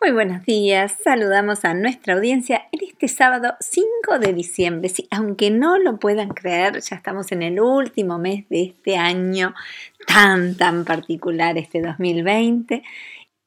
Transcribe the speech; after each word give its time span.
Muy 0.00 0.12
buenos 0.12 0.44
días, 0.44 0.94
saludamos 1.02 1.64
a 1.64 1.74
nuestra 1.74 2.14
audiencia 2.14 2.68
en 2.70 2.86
este 2.88 3.08
sábado 3.08 3.54
5 3.58 4.20
de 4.20 4.32
diciembre. 4.32 4.88
Sí, 4.88 5.08
aunque 5.10 5.50
no 5.50 5.76
lo 5.78 5.98
puedan 5.98 6.28
creer, 6.28 6.80
ya 6.80 6.94
estamos 6.94 7.32
en 7.32 7.42
el 7.42 7.60
último 7.60 8.18
mes 8.18 8.48
de 8.48 8.62
este 8.62 8.96
año 8.96 9.54
tan, 10.06 10.56
tan 10.56 10.84
particular, 10.84 11.58
este 11.58 11.82
2020. 11.82 12.84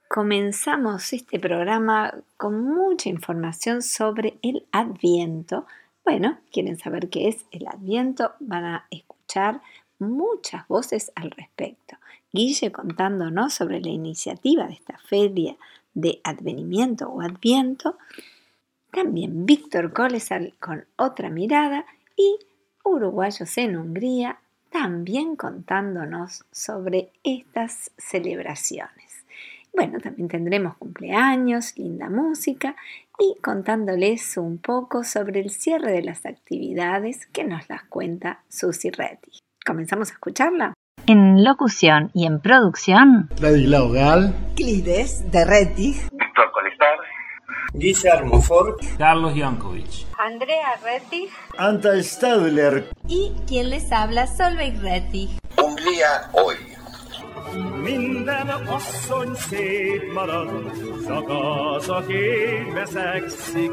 Comenzamos 0.10 1.14
este 1.14 1.40
programa 1.40 2.14
con 2.36 2.66
mucha 2.66 3.08
información 3.08 3.82
sobre 3.82 4.38
el 4.42 4.68
Adviento. 4.74 5.66
Bueno, 6.04 6.38
quieren 6.52 6.78
saber 6.78 7.08
qué 7.10 7.30
es 7.30 7.46
el 7.52 7.66
Adviento, 7.68 8.34
van 8.42 8.66
a 8.66 8.88
escuchar 8.92 9.62
muchas 10.02 10.68
voces 10.68 11.12
al 11.16 11.32
respecto. 11.32 11.98
Guille 12.34 12.72
contándonos 12.72 13.54
sobre 13.54 13.82
la 13.82 13.90
iniciativa 13.90 14.68
de 14.68 14.74
esta 14.74 14.98
feria 14.98 15.56
de 15.94 16.20
advenimiento 16.24 17.10
o 17.10 17.22
adviento, 17.22 17.98
también 18.92 19.46
Víctor 19.46 19.94
Colesal 19.94 20.54
con 20.60 20.86
otra 20.98 21.30
mirada 21.30 21.86
y 22.16 22.38
uruguayos 22.84 23.58
en 23.58 23.78
Hungría 23.78 24.40
también 24.72 25.36
contándonos 25.36 26.46
sobre 26.52 27.12
estas 27.24 27.92
celebraciones. 27.98 29.26
Bueno, 29.74 30.00
también 30.00 30.28
tendremos 30.28 30.76
cumpleaños, 30.78 31.78
linda 31.78 32.10
música 32.10 32.76
y 33.20 33.36
contándoles 33.42 34.38
un 34.38 34.58
poco 34.58 35.04
sobre 35.04 35.42
el 35.42 35.52
cierre 35.52 35.92
de 35.92 36.02
las 36.02 36.26
actividades 36.26 37.26
que 37.28 37.44
nos 37.44 37.70
las 37.70 37.84
cuenta 37.84 38.44
Susi 38.50 38.90
Reddy. 38.92 39.41
¿Comenzamos 39.66 40.10
a 40.10 40.14
escucharla? 40.14 40.74
En 41.06 41.44
locución 41.44 42.10
y 42.14 42.26
en 42.26 42.42
producción, 42.42 43.30
Ladislao 43.40 43.92
Gal, 43.92 44.34
Clides 44.56 45.30
de 45.32 45.46
Retti, 45.46 45.96
Víctor 46.12 46.52
Colestar, 46.52 46.98
Guillermo 47.74 48.42
Ford, 48.42 48.76
Carlos 48.98 49.34
Jankovic. 49.36 50.08
Andrea 50.18 50.80
Retti 50.84 51.30
Anta 51.58 52.02
Stadler, 52.02 52.90
y 53.08 53.34
quien 53.48 53.70
les 53.70 53.92
habla, 53.92 54.26
Solveig 54.26 54.82
Retti. 54.82 55.30
Hungría 55.58 56.30
hoy. 56.32 56.56
Minden 57.84 58.48
asszony 58.48 59.36
szép 59.36 60.14
marad, 60.14 60.72
csak 61.08 61.30
az, 61.30 61.90
aki 61.90 62.26
veszekszik, 62.74 63.72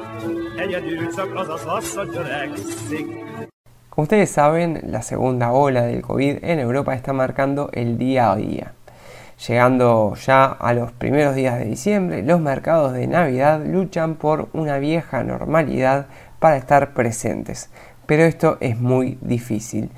egyedül 0.57 1.15
csak 1.15 1.35
az 1.35 1.49
az 1.49 1.65
asszony 1.65 2.11
törekszik. 2.11 3.28
Ustedes 3.99 4.31
saben, 4.31 4.81
la 4.93 5.03
segunda 5.03 5.51
ola 5.51 5.83
del 5.83 6.03
COVID 6.03 6.45
en 6.45 6.61
Europa 6.61 6.95
está 6.95 7.13
marcando 7.13 7.69
el 7.73 7.99
día 7.99 8.31
a 8.31 8.37
día. 8.37 8.73
Llegando 9.49 10.15
ya 10.15 10.45
a 10.45 10.73
los 10.73 10.93
primeros 10.93 11.35
días 11.35 11.59
de 11.59 11.65
diciembre, 11.65 12.23
los 12.23 12.41
mercados 12.41 12.93
de 12.93 13.09
Navidad 13.09 13.61
luchan 13.67 14.15
por 14.15 14.51
una 14.53 14.79
vieja 14.79 15.25
normalidad 15.25 16.07
para 16.39 16.59
estar 16.59 16.95
presentes. 16.95 17.71
Pero 18.07 18.23
esto 18.23 18.57
es 18.61 18.79
muy 18.79 19.19
difícil. 19.21 19.91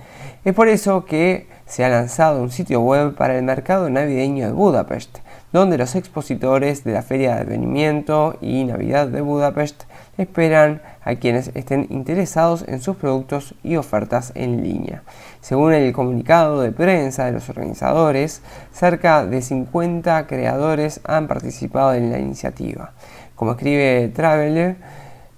Es 0.47 0.55
por 0.55 0.69
eso 0.69 1.05
que 1.05 1.47
se 1.67 1.85
ha 1.85 1.91
lanzado 1.91 2.41
un 2.41 2.51
sitio 2.51 2.81
web 2.81 3.15
para 3.15 3.37
el 3.37 3.43
mercado 3.43 3.91
navideño 3.91 4.47
de 4.47 4.53
Budapest, 4.53 5.19
donde 5.53 5.77
los 5.77 5.95
expositores 5.95 6.85
de 6.85 6.95
la 6.95 7.03
Feria 7.03 7.35
de 7.35 7.43
Advenimiento 7.43 8.39
y 8.41 8.65
Navidad 8.65 9.09
de 9.09 9.21
Budapest 9.21 9.83
esperan 10.17 10.81
a 11.03 11.15
quienes 11.17 11.51
estén 11.55 11.87
interesados 11.91 12.65
en 12.69 12.81
sus 12.81 12.97
productos 12.97 13.55
y 13.63 13.77
ofertas 13.77 14.33
en 14.35 14.63
línea. 14.63 15.03
Según 15.41 15.73
el 15.73 15.93
comunicado 15.93 16.61
de 16.61 16.73
prensa 16.73 17.27
de 17.27 17.33
los 17.33 17.49
organizadores, 17.49 18.43
cerca 18.73 19.25
de 19.25 19.43
50 19.43 20.27
creadores 20.27 21.01
han 21.05 21.29
participado 21.29 21.95
en 21.95 22.11
la 22.11 22.19
iniciativa. 22.19 22.93
Como 23.35 23.53
escribe 23.53 24.09
Traveler, 24.15 24.77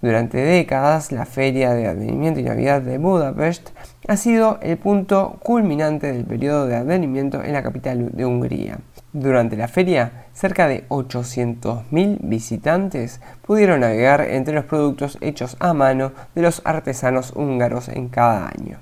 durante 0.02 0.38
décadas 0.38 1.12
la 1.12 1.26
Feria 1.26 1.74
de 1.74 1.86
Advenimiento 1.86 2.40
y 2.40 2.42
Navidad 2.42 2.82
de 2.82 2.98
Budapest 2.98 3.70
ha 4.08 4.16
sido 4.16 4.58
el 4.60 4.76
punto 4.76 5.38
culminante 5.44 6.12
del 6.12 6.24
periodo 6.24 6.66
de 6.66 6.74
advenimiento 6.74 7.40
en 7.40 7.52
la 7.52 7.62
capital 7.62 8.10
de 8.12 8.26
Hungría. 8.26 8.78
Durante 9.14 9.58
la 9.58 9.68
feria, 9.68 10.24
cerca 10.32 10.66
de 10.66 10.88
800.000 10.88 12.18
visitantes 12.22 13.20
pudieron 13.42 13.80
navegar 13.80 14.22
entre 14.22 14.54
los 14.54 14.64
productos 14.64 15.18
hechos 15.20 15.56
a 15.60 15.74
mano 15.74 16.12
de 16.34 16.40
los 16.40 16.62
artesanos 16.64 17.32
húngaros 17.36 17.88
en 17.88 18.08
cada 18.08 18.48
año. 18.48 18.78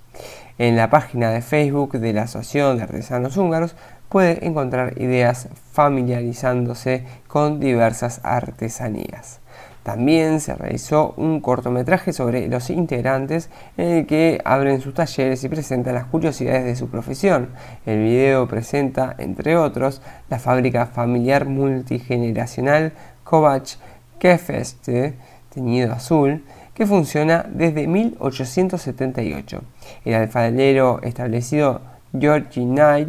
En 0.57 0.77
la 0.77 0.89
página 0.89 1.31
de 1.31 1.43
Facebook 1.43 1.99
de 1.99 2.13
la 2.15 2.23
Asociación 2.23 2.79
de 2.79 2.85
Artesanos 2.85 3.37
Húngaros 3.37 3.77
puede 4.15 4.47
encontrar 4.47 5.03
ideas 5.03 5.49
familiarizándose 5.73 7.03
con 7.27 7.59
diversas 7.59 8.21
artesanías. 8.23 9.41
También 9.83 10.39
se 10.39 10.55
realizó 10.55 11.15
un 11.17 11.41
cortometraje 11.41 12.13
sobre 12.13 12.47
los 12.47 12.71
integrantes 12.71 13.51
en 13.77 13.89
el 13.89 14.07
que 14.07 14.41
abren 14.45 14.81
sus 14.81 14.95
talleres 14.95 15.43
y 15.43 15.49
presentan 15.49 15.97
las 15.97 16.05
curiosidades 16.05 16.65
de 16.65 16.77
su 16.77 16.89
profesión. 16.89 17.49
El 17.87 18.05
video 18.05 18.47
presenta, 18.47 19.17
entre 19.19 19.57
otros, 19.57 20.01
la 20.31 20.39
fábrica 20.39 20.87
familiar 20.87 21.47
multigeneracional 21.47 22.93
Kovac 23.25 23.79
Kefeste, 24.21 25.15
teñido 25.53 25.93
azul, 25.93 26.45
que 26.73 26.87
funciona 26.87 27.45
desde 27.53 27.89
1878. 27.89 29.61
El 30.05 30.15
alfarero 30.15 31.01
establecido 31.03 31.81
Georgi 32.17 32.65
Knight 32.65 33.09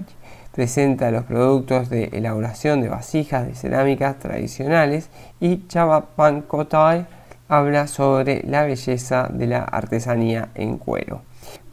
presenta 0.56 1.12
los 1.12 1.25
productos 1.25 1.90
de 1.90 2.06
elaboración 2.13 2.80
de 2.80 2.88
vasijas 2.88 3.46
de 3.46 3.56
cerámicas 3.56 4.19
tradicionales 4.19 5.10
y 5.42 5.68
Chava 5.68 6.16
Pankotai 6.16 7.07
habla 7.50 7.88
sobre 7.88 8.42
la 8.48 8.63
belleza 8.63 9.30
de 9.34 9.48
la 9.48 9.63
artesanía 9.66 10.50
en 10.56 10.78
cuero. 10.78 11.24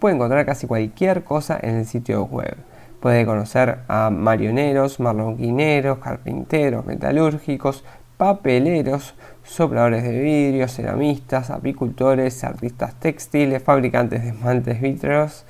Puede 0.00 0.16
encontrar 0.16 0.44
casi 0.44 0.66
cualquier 0.66 1.22
cosa 1.22 1.60
en 1.62 1.76
el 1.76 1.86
sitio 1.86 2.24
web. 2.24 2.56
Puede 2.98 3.24
conocer 3.24 3.78
a 3.86 4.10
marioneros, 4.10 4.98
marroquineros, 4.98 5.98
carpinteros, 5.98 6.84
metalúrgicos, 6.84 7.84
papeleros, 8.16 9.14
sopladores 9.44 10.02
de 10.02 10.18
vidrio, 10.18 10.66
ceramistas, 10.66 11.50
apicultores, 11.50 12.42
artistas 12.42 12.98
textiles, 12.98 13.62
fabricantes 13.62 14.24
de 14.24 14.30
esmaltes 14.30 14.80
vitreos, 14.80 15.44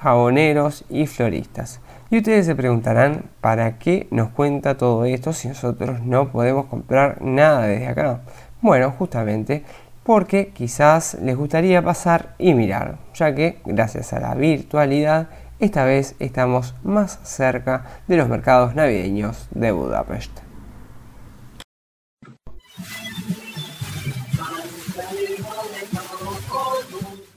jaboneros 0.00 0.84
y 0.90 1.06
floristas. 1.06 1.80
Y 2.10 2.18
ustedes 2.18 2.46
se 2.46 2.54
preguntarán, 2.54 3.30
¿para 3.40 3.78
qué 3.78 4.06
nos 4.10 4.28
cuenta 4.30 4.76
todo 4.76 5.04
esto 5.04 5.32
si 5.32 5.48
nosotros 5.48 6.02
no 6.02 6.30
podemos 6.30 6.66
comprar 6.66 7.22
nada 7.22 7.66
desde 7.66 7.88
acá? 7.88 8.20
Bueno, 8.60 8.90
justamente 8.90 9.64
porque 10.04 10.48
quizás 10.48 11.14
les 11.22 11.34
gustaría 11.34 11.82
pasar 11.82 12.34
y 12.38 12.52
mirar, 12.52 12.98
ya 13.14 13.34
que 13.34 13.60
gracias 13.64 14.12
a 14.12 14.20
la 14.20 14.34
virtualidad 14.34 15.28
esta 15.58 15.84
vez 15.84 16.14
estamos 16.18 16.74
más 16.82 17.18
cerca 17.22 17.84
de 18.06 18.18
los 18.18 18.28
mercados 18.28 18.74
navideños 18.74 19.48
de 19.50 19.72
Budapest. 19.72 20.40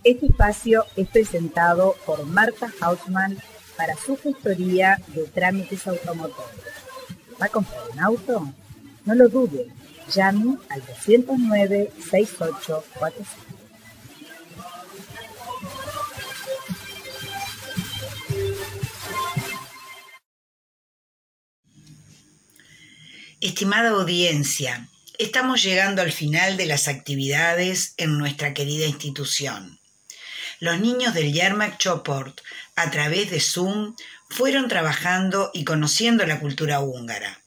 Este 0.04 0.25
espacio 0.25 0.86
es 0.96 1.08
presentado 1.08 1.96
por 2.06 2.25
Marta 2.25 2.68
Hausmann 2.81 3.38
para 3.77 3.95
su 3.95 4.18
gestoría 4.18 5.00
de 5.07 5.24
trámites 5.25 5.88
automotores. 5.88 6.59
¿Va 7.39 7.45
a 7.45 7.50
comprar 7.50 7.83
un 7.94 8.00
auto? 8.00 8.51
No 9.06 9.13
lo 9.15 9.29
dude, 9.29 9.68
llame 10.13 10.57
al 10.69 10.83
209-6845. 10.83 13.25
Estimada 23.39 23.89
audiencia, 23.89 24.89
estamos 25.19 25.62
llegando 25.62 26.01
al 26.01 26.12
final 26.12 26.57
de 26.57 26.65
las 26.65 26.88
actividades 26.88 27.94
en 27.97 28.18
nuestra 28.18 28.56
querida 28.56 28.88
institución. 28.88 29.76
Los 30.59 30.80
niños 30.80 31.13
del 31.13 31.33
Yermak 31.33 31.77
Choport, 31.77 32.42
a 32.75 32.89
través 32.89 33.30
de 33.30 33.39
Zoom, 33.39 33.95
fueron 34.30 34.68
trabajando 34.68 35.51
y 35.54 35.63
conociendo 35.63 36.25
la 36.25 36.39
cultura 36.39 36.80
húngara. 36.80 37.42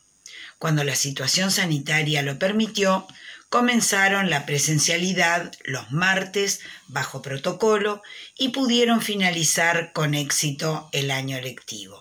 Cuando 0.58 0.84
la 0.84 0.94
situación 0.94 1.50
sanitaria 1.50 2.22
lo 2.22 2.38
permitió, 2.38 3.08
comenzaron 3.48 4.30
la 4.30 4.46
presencialidad 4.46 5.52
los 5.64 5.90
martes 5.90 6.60
bajo 6.86 7.20
protocolo 7.20 8.02
y 8.38 8.50
pudieron 8.50 9.02
finalizar 9.02 9.92
con 9.92 10.14
éxito 10.14 10.88
el 10.92 11.10
año 11.10 11.40
lectivo. 11.40 12.00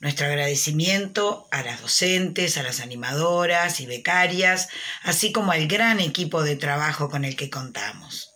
Nuestro 0.00 0.26
agradecimiento 0.26 1.46
a 1.52 1.62
las 1.62 1.82
docentes, 1.82 2.56
a 2.56 2.62
las 2.62 2.80
animadoras 2.80 3.80
y 3.80 3.86
becarias, 3.86 4.68
así 5.02 5.30
como 5.30 5.52
al 5.52 5.68
gran 5.68 6.00
equipo 6.00 6.42
de 6.42 6.56
trabajo 6.56 7.10
con 7.10 7.24
el 7.24 7.36
que 7.36 7.50
contamos. 7.50 8.31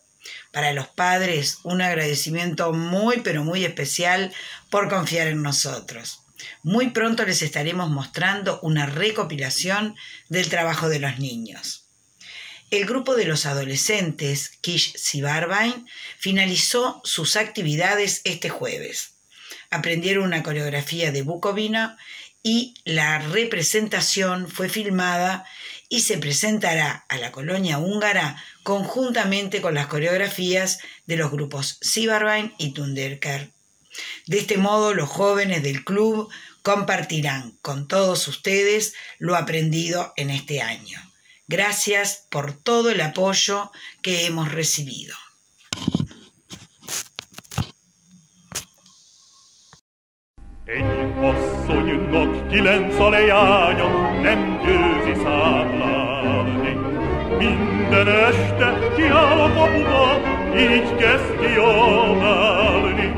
Para 0.57 0.73
los 0.73 0.87
padres, 0.87 1.59
un 1.65 1.83
agradecimiento 1.83 2.73
muy 2.73 3.21
pero 3.21 3.45
muy 3.45 3.67
especial 3.67 4.33
por 4.71 4.89
confiar 4.89 5.27
en 5.27 5.43
nosotros. 5.43 6.21
Muy 6.63 6.93
pronto 6.93 7.27
les 7.27 7.43
estaremos 7.43 7.91
mostrando 7.91 8.59
una 8.63 8.87
recopilación 8.87 9.97
del 10.31 10.49
trabajo 10.49 10.89
de 10.89 10.99
los 10.99 11.19
niños. 11.19 11.91
El 12.71 12.87
grupo 12.87 13.17
de 13.17 13.27
los 13.27 13.45
adolescentes, 13.45 14.49
Kish 14.63 14.97
Sibarbain, 14.97 15.87
finalizó 16.17 17.03
sus 17.05 17.37
actividades 17.37 18.23
este 18.25 18.49
jueves 18.49 19.17
aprendieron 19.71 20.25
una 20.25 20.43
coreografía 20.43 21.13
de 21.13 21.23
Bucovina 21.23 21.99
y 22.43 22.75
la 22.85 23.19
representación 23.19 24.49
fue 24.49 24.69
filmada 24.69 25.45
y 25.89 26.01
se 26.01 26.19
presentará 26.19 27.05
a 27.09 27.17
la 27.19 27.33
colonia 27.33 27.79
húngara 27.79 28.43
conjuntamente 28.63 29.61
con 29.61 29.75
las 29.75 29.87
coreografías 29.87 30.79
de 31.07 31.17
los 31.17 31.31
grupos 31.31 31.79
Sibarbain 31.81 32.55
y 32.59 32.73
Tunderker. 32.73 33.51
De 34.27 34.39
este 34.39 34.59
modo, 34.59 34.95
los 34.95 35.09
jóvenes 35.09 35.63
del 35.63 35.85
club 35.85 36.29
compartirán 36.63 37.53
con 37.63 37.89
todos 37.89 38.27
ustedes 38.29 38.95
lo 39.19 39.37
aprendido 39.37 40.13
en 40.17 40.31
este 40.31 40.61
año. 40.61 41.01
Gracias 41.49 42.25
por 42.29 42.53
todo 42.53 42.91
el 42.91 43.01
apoyo 43.01 43.71
que 44.03 44.27
hemos 44.27 44.51
recibido. 44.51 45.17
Egy 50.67 50.85
asszonynak 51.21 52.49
kilenc 52.49 52.99
a 52.99 53.09
leánya 53.09 53.89
nem 54.23 54.61
győzi 54.65 55.21
számlálni. 55.23 56.77
Minden 57.39 58.09
este 58.09 58.79
kiáll 58.97 59.39
a 59.39 59.53
kapuba, 59.55 60.21
így 60.57 60.95
kezd 60.97 61.39
kiabálni. 61.41 63.13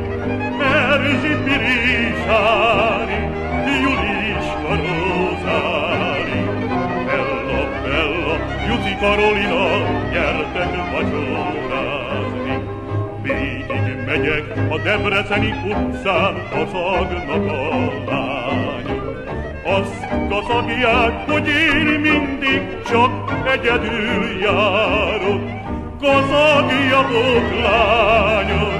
Erzsi 0.60 1.34
Pirissáni, 1.44 3.20
Juliska 3.82 4.74
Rózáni. 4.84 6.40
Bella, 7.06 7.62
Bella, 7.82 8.36
Juci 8.66 8.96
Karolina, 9.00 9.66
gyertek 10.12 10.90
vacsorázni. 10.92 12.68
Végig 13.22 13.88
megyek 14.06 14.70
a 14.70 14.78
Debreceni 14.78 15.54
utcán, 15.66 16.34
kaszagnak 17.28 17.48
a 17.50 18.10
lányok. 18.10 19.24
Azt 19.64 20.08
kaszagják, 20.28 21.30
hogy 21.30 21.46
én 21.48 22.00
mindig 22.00 22.82
csak 22.90 23.32
egyedül 23.52 24.40
járok. 24.40 25.40
Kaszagjatok, 26.00 27.44
lányok, 27.62 28.72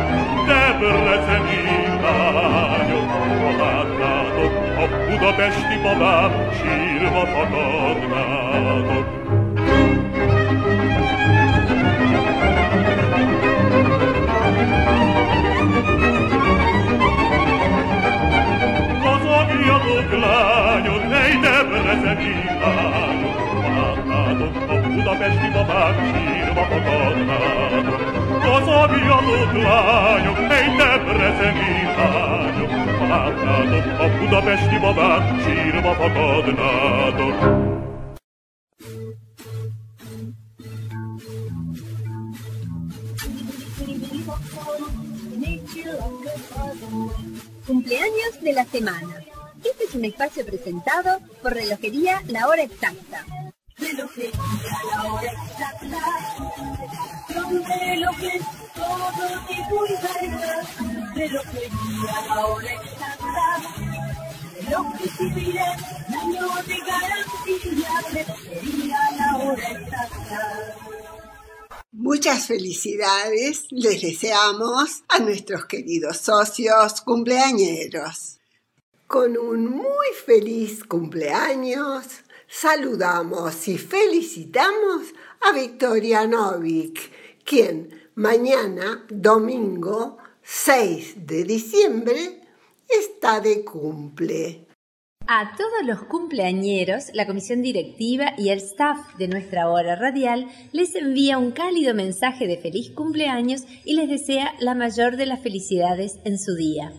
Debreceni 0.46 1.60
lányok. 2.02 3.10
Ha 3.42 3.50
látnátok 3.64 4.52
a 4.78 4.84
budapesti 5.10 5.76
babám, 5.82 6.32
sírva 6.52 7.26
fakadnátok. 7.26 9.06
Cumpleaños 47.66 48.40
de 48.40 48.52
la 48.52 48.64
semana. 48.64 49.27
Este 49.64 49.85
es 49.85 49.94
un 49.94 50.04
espacio 50.04 50.44
presentado 50.47 51.21
por 51.42 51.52
Relojería 51.54 52.23
La 52.28 52.49
Hora 52.49 52.62
Exacta. 52.62 53.25
Relojería 53.76 54.32
La 54.90 55.12
Hora 55.12 55.32
Exacta. 55.32 56.00
Son 57.32 57.64
relojes, 57.64 58.42
todo 58.75 59.47
tipo 59.49 59.87
y. 59.87 59.97
Relojería 61.14 62.26
La 62.28 62.47
Hora 62.47 62.73
Exacta. 62.73 63.18
Miles, 65.35 65.62
año 66.09 66.47
de 66.66 66.78
garantía. 66.78 67.90
Relojería 68.12 68.99
La 69.16 69.37
Hora 69.38 69.71
Exacta. 69.71 70.75
Muchas 71.90 72.47
felicidades 72.47 73.66
les 73.71 74.00
deseamos 74.00 75.02
a 75.09 75.18
nuestros 75.18 75.66
queridos 75.66 76.18
socios 76.18 77.00
cumpleañeros. 77.00 78.38
Con 79.08 79.38
un 79.38 79.64
muy 79.70 80.08
feliz 80.26 80.84
cumpleaños 80.84 82.04
saludamos 82.46 83.66
y 83.66 83.78
felicitamos 83.78 85.14
a 85.40 85.54
Victoria 85.54 86.26
Novik, 86.26 87.10
quien 87.42 87.88
mañana, 88.16 89.06
domingo 89.08 90.18
6 90.42 91.26
de 91.26 91.44
diciembre, 91.44 92.42
está 92.86 93.40
de 93.40 93.64
cumple. 93.64 94.66
A 95.26 95.56
todos 95.56 95.86
los 95.86 96.02
cumpleañeros, 96.02 97.04
la 97.14 97.26
comisión 97.26 97.62
directiva 97.62 98.34
y 98.36 98.50
el 98.50 98.58
staff 98.58 99.16
de 99.16 99.28
nuestra 99.28 99.70
hora 99.70 99.96
radial 99.96 100.48
les 100.72 100.94
envía 100.94 101.38
un 101.38 101.52
cálido 101.52 101.94
mensaje 101.94 102.46
de 102.46 102.58
feliz 102.58 102.90
cumpleaños 102.90 103.62
y 103.86 103.94
les 103.94 104.10
desea 104.10 104.52
la 104.60 104.74
mayor 104.74 105.16
de 105.16 105.24
las 105.24 105.40
felicidades 105.40 106.18
en 106.26 106.38
su 106.38 106.54
día. 106.56 106.92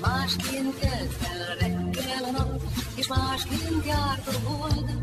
Másként 0.00 0.78
kezd 0.78 1.22
el 1.22 1.56
reggel 1.60 2.24
a 2.24 2.30
nap, 2.30 2.62
és 2.94 3.06
másként 3.06 3.86
jár 3.86 4.22
a 4.26 4.48
hold. 4.48 5.02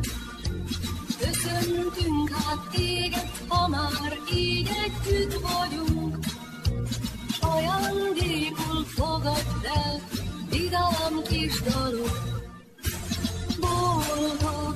Köszöntünk 1.20 2.30
hát 2.30 2.70
téged, 2.72 3.32
ha 3.48 3.68
már 3.68 4.18
így 4.34 4.70
együtt 4.86 5.34
vagyunk. 5.34 6.18
Ajándékul 7.40 8.86
fogadd 8.86 9.66
el, 9.86 10.02
vidám 10.50 11.22
kis 11.28 11.62
dalok. 11.62 12.44
Boldog, 13.60 14.76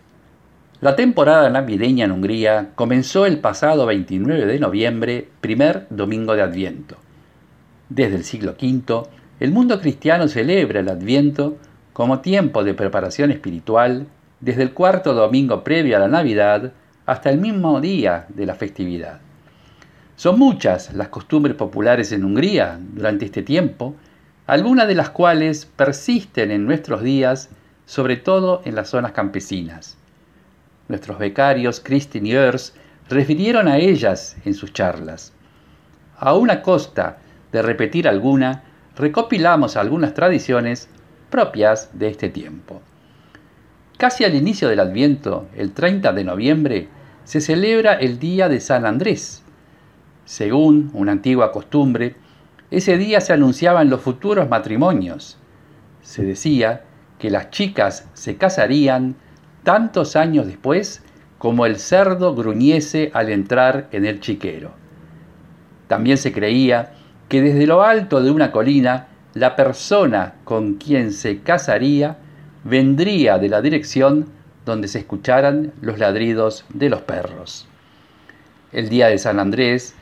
La 0.81 0.95
temporada 0.95 1.47
navideña 1.51 2.05
en 2.05 2.11
Hungría 2.11 2.69
comenzó 2.73 3.27
el 3.27 3.37
pasado 3.37 3.85
29 3.85 4.47
de 4.47 4.57
noviembre, 4.57 5.29
primer 5.39 5.85
domingo 5.91 6.33
de 6.33 6.41
Adviento. 6.41 6.97
Desde 7.89 8.15
el 8.15 8.23
siglo 8.23 8.55
V, 8.59 9.03
el 9.39 9.51
mundo 9.51 9.79
cristiano 9.79 10.27
celebra 10.27 10.79
el 10.79 10.89
Adviento 10.89 11.59
como 11.93 12.21
tiempo 12.21 12.63
de 12.63 12.73
preparación 12.73 13.29
espiritual 13.29 14.07
desde 14.39 14.63
el 14.63 14.73
cuarto 14.73 15.13
domingo 15.13 15.63
previo 15.63 15.97
a 15.97 15.99
la 15.99 16.07
Navidad 16.07 16.73
hasta 17.05 17.29
el 17.29 17.37
mismo 17.37 17.79
día 17.79 18.25
de 18.29 18.47
la 18.47 18.55
festividad. 18.55 19.19
Son 20.15 20.39
muchas 20.39 20.95
las 20.95 21.09
costumbres 21.09 21.55
populares 21.55 22.11
en 22.11 22.25
Hungría 22.25 22.79
durante 22.81 23.25
este 23.25 23.43
tiempo, 23.43 23.93
algunas 24.47 24.87
de 24.87 24.95
las 24.95 25.11
cuales 25.11 25.67
persisten 25.67 26.49
en 26.49 26.65
nuestros 26.65 27.03
días, 27.03 27.51
sobre 27.85 28.17
todo 28.17 28.63
en 28.65 28.73
las 28.73 28.89
zonas 28.89 29.11
campesinas. 29.11 30.00
Nuestros 30.91 31.19
becarios 31.19 31.79
Christine 31.79 32.27
y 32.27 32.35
Urs 32.35 32.73
refirieron 33.07 33.69
a 33.69 33.77
ellas 33.77 34.35
en 34.43 34.53
sus 34.53 34.73
charlas. 34.73 35.31
A 36.17 36.35
una 36.35 36.61
costa 36.61 37.19
de 37.53 37.61
repetir 37.61 38.09
alguna, 38.09 38.63
recopilamos 38.97 39.77
algunas 39.77 40.13
tradiciones 40.13 40.89
propias 41.29 41.97
de 41.97 42.09
este 42.09 42.27
tiempo. 42.27 42.81
Casi 43.97 44.25
al 44.25 44.35
inicio 44.35 44.67
del 44.67 44.81
Adviento, 44.81 45.47
el 45.55 45.71
30 45.71 46.11
de 46.11 46.25
noviembre, 46.25 46.89
se 47.23 47.39
celebra 47.39 47.93
el 47.93 48.19
Día 48.19 48.49
de 48.49 48.59
San 48.59 48.85
Andrés. 48.85 49.43
Según 50.25 50.91
una 50.93 51.13
antigua 51.13 51.53
costumbre, 51.53 52.17
ese 52.69 52.97
día 52.97 53.21
se 53.21 53.31
anunciaban 53.31 53.89
los 53.89 54.01
futuros 54.01 54.49
matrimonios. 54.49 55.37
Se 56.01 56.25
decía 56.25 56.83
que 57.17 57.29
las 57.29 57.49
chicas 57.49 58.09
se 58.13 58.35
casarían 58.35 59.15
tantos 59.63 60.15
años 60.15 60.47
después 60.47 61.03
como 61.37 61.65
el 61.65 61.77
cerdo 61.77 62.35
gruñese 62.35 63.11
al 63.13 63.29
entrar 63.29 63.87
en 63.91 64.05
el 64.05 64.19
chiquero. 64.19 64.71
También 65.87 66.17
se 66.17 66.31
creía 66.31 66.93
que 67.29 67.41
desde 67.41 67.67
lo 67.67 67.83
alto 67.83 68.21
de 68.21 68.31
una 68.31 68.51
colina 68.51 69.07
la 69.33 69.55
persona 69.55 70.35
con 70.43 70.75
quien 70.75 71.11
se 71.11 71.39
casaría 71.39 72.17
vendría 72.63 73.37
de 73.37 73.49
la 73.49 73.61
dirección 73.61 74.27
donde 74.65 74.87
se 74.87 74.99
escucharan 74.99 75.73
los 75.81 75.97
ladridos 75.97 76.65
de 76.69 76.89
los 76.89 77.01
perros. 77.01 77.67
El 78.71 78.89
día 78.89 79.07
de 79.07 79.17
San 79.17 79.39
Andrés 79.39 79.95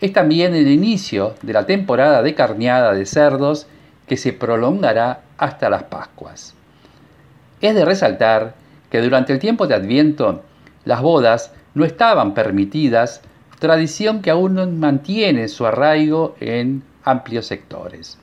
es 0.00 0.12
también 0.12 0.54
el 0.54 0.68
inicio 0.68 1.34
de 1.42 1.52
la 1.52 1.66
temporada 1.66 2.22
de 2.22 2.34
carneada 2.34 2.92
de 2.92 3.06
cerdos 3.06 3.66
que 4.06 4.16
se 4.16 4.32
prolongará 4.32 5.22
hasta 5.36 5.68
las 5.68 5.84
Pascuas. 5.84 6.54
Es 7.60 7.74
de 7.74 7.84
resaltar 7.84 8.54
que 8.90 9.00
durante 9.00 9.32
el 9.32 9.38
tiempo 9.38 9.66
de 9.66 9.74
Adviento 9.74 10.42
las 10.84 11.02
bodas 11.02 11.52
no 11.74 11.84
estaban 11.84 12.34
permitidas, 12.34 13.20
tradición 13.58 14.22
que 14.22 14.30
aún 14.30 14.78
mantiene 14.78 15.48
su 15.48 15.66
arraigo 15.66 16.36
en 16.40 16.82
amplios 17.04 17.46
sectores. 17.46 18.18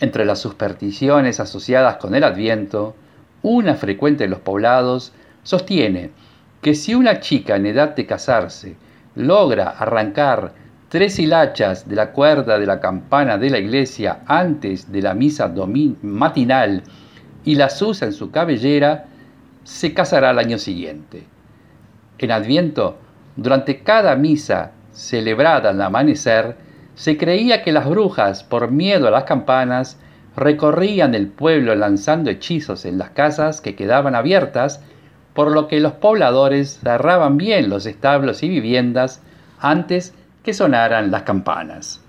Entre 0.00 0.24
las 0.24 0.40
supersticiones 0.40 1.40
asociadas 1.40 1.96
con 1.96 2.14
el 2.14 2.24
Adviento, 2.24 2.94
una 3.42 3.74
frecuente 3.74 4.24
en 4.24 4.30
los 4.30 4.40
poblados 4.40 5.12
sostiene 5.42 6.10
que 6.60 6.74
si 6.74 6.94
una 6.94 7.20
chica 7.20 7.56
en 7.56 7.66
edad 7.66 7.94
de 7.94 8.06
casarse 8.06 8.76
logra 9.14 9.70
arrancar 9.70 10.52
tres 10.88 11.18
hilachas 11.18 11.88
de 11.88 11.96
la 11.96 12.12
cuerda 12.12 12.58
de 12.58 12.66
la 12.66 12.80
campana 12.80 13.36
de 13.36 13.50
la 13.50 13.58
iglesia 13.58 14.20
antes 14.26 14.90
de 14.90 15.02
la 15.02 15.12
misa 15.12 15.52
matinal 16.02 16.82
y 17.44 17.56
las 17.56 17.80
usa 17.82 18.06
en 18.06 18.12
su 18.12 18.30
cabellera, 18.30 19.06
se 19.64 19.94
casará 19.94 20.30
al 20.30 20.38
año 20.38 20.58
siguiente. 20.58 21.24
En 22.18 22.30
Adviento, 22.30 22.98
durante 23.36 23.82
cada 23.82 24.14
misa 24.14 24.72
celebrada 24.92 25.70
al 25.70 25.82
amanecer, 25.82 26.56
se 26.94 27.16
creía 27.16 27.62
que 27.62 27.72
las 27.72 27.88
brujas, 27.88 28.44
por 28.44 28.70
miedo 28.70 29.08
a 29.08 29.10
las 29.10 29.24
campanas, 29.24 29.98
recorrían 30.36 31.14
el 31.14 31.28
pueblo 31.28 31.74
lanzando 31.74 32.30
hechizos 32.30 32.84
en 32.84 32.98
las 32.98 33.10
casas 33.10 33.60
que 33.60 33.74
quedaban 33.74 34.14
abiertas, 34.14 34.82
por 35.32 35.50
lo 35.50 35.66
que 35.66 35.80
los 35.80 35.94
pobladores 35.94 36.78
cerraban 36.80 37.36
bien 37.36 37.68
los 37.68 37.86
establos 37.86 38.42
y 38.42 38.48
viviendas 38.48 39.20
antes 39.58 40.14
que 40.44 40.54
sonaran 40.54 41.10
las 41.10 41.22
campanas. 41.22 42.00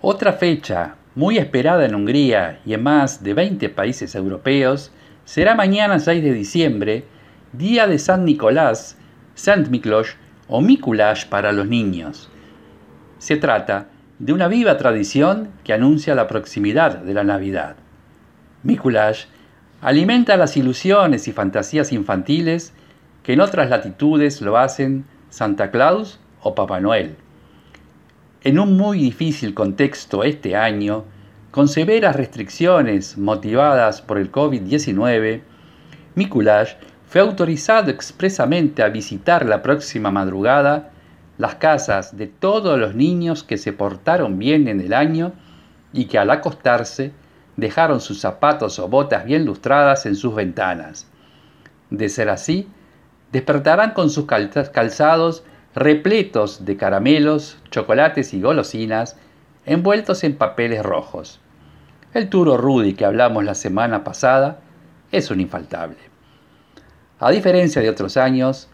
Otra 0.00 0.32
fecha 0.34 0.94
muy 1.14 1.38
esperada 1.38 1.84
en 1.84 1.94
Hungría 1.94 2.60
y 2.64 2.74
en 2.74 2.82
más 2.82 3.24
de 3.24 3.34
20 3.34 3.68
países 3.70 4.14
europeos 4.14 4.92
será 5.30 5.54
mañana 5.54 6.00
6 6.00 6.24
de 6.24 6.32
diciembre, 6.32 7.04
día 7.52 7.86
de 7.86 8.00
San 8.00 8.24
Nicolás, 8.24 8.96
Sant 9.36 9.68
Miklos 9.68 10.16
o 10.48 10.60
Mikuláš 10.60 11.24
para 11.24 11.52
los 11.52 11.68
niños. 11.68 12.28
Se 13.18 13.36
trata 13.36 13.86
de 14.18 14.32
una 14.32 14.48
viva 14.48 14.76
tradición 14.76 15.50
que 15.62 15.72
anuncia 15.72 16.16
la 16.16 16.26
proximidad 16.26 16.98
de 16.98 17.14
la 17.14 17.22
Navidad. 17.22 17.76
Mikuláš 18.64 19.28
alimenta 19.80 20.36
las 20.36 20.56
ilusiones 20.56 21.28
y 21.28 21.32
fantasías 21.32 21.92
infantiles 21.92 22.72
que 23.22 23.34
en 23.34 23.40
otras 23.40 23.70
latitudes 23.70 24.40
lo 24.40 24.58
hacen 24.58 25.04
Santa 25.28 25.70
Claus 25.70 26.18
o 26.42 26.56
Papá 26.56 26.80
Noel. 26.80 27.14
En 28.42 28.58
un 28.58 28.76
muy 28.76 28.98
difícil 28.98 29.54
contexto 29.54 30.24
este 30.24 30.56
año, 30.56 31.04
con 31.50 31.68
severas 31.68 32.16
restricciones 32.16 33.18
motivadas 33.18 34.02
por 34.02 34.18
el 34.18 34.30
COVID-19, 34.30 35.42
Mikuláš 36.14 36.76
fue 37.08 37.20
autorizado 37.20 37.90
expresamente 37.90 38.82
a 38.82 38.88
visitar 38.88 39.44
la 39.44 39.62
próxima 39.62 40.10
madrugada 40.10 40.90
las 41.38 41.56
casas 41.56 42.16
de 42.16 42.26
todos 42.26 42.78
los 42.78 42.94
niños 42.94 43.42
que 43.42 43.56
se 43.56 43.72
portaron 43.72 44.38
bien 44.38 44.68
en 44.68 44.80
el 44.80 44.92
año 44.92 45.32
y 45.92 46.04
que 46.04 46.18
al 46.18 46.30
acostarse 46.30 47.12
dejaron 47.56 48.00
sus 48.00 48.20
zapatos 48.20 48.78
o 48.78 48.88
botas 48.88 49.24
bien 49.24 49.44
lustradas 49.44 50.06
en 50.06 50.16
sus 50.16 50.34
ventanas. 50.34 51.08
De 51.88 52.08
ser 52.08 52.28
así, 52.28 52.68
despertarán 53.32 53.92
con 53.92 54.10
sus 54.10 54.26
calzados 54.26 55.42
repletos 55.74 56.64
de 56.64 56.76
caramelos, 56.76 57.58
chocolates 57.70 58.34
y 58.34 58.40
golosinas 58.40 59.16
envueltos 59.66 60.24
en 60.24 60.36
papeles 60.36 60.82
rojos. 60.82 61.40
El 62.14 62.28
turo 62.28 62.56
Rudy 62.56 62.94
que 62.94 63.04
hablamos 63.04 63.44
la 63.44 63.54
semana 63.54 64.02
pasada 64.04 64.60
es 65.12 65.30
un 65.30 65.40
infaltable. 65.40 65.98
A 67.18 67.30
diferencia 67.30 67.82
de 67.82 67.90
otros 67.90 68.16
años, 68.16 68.68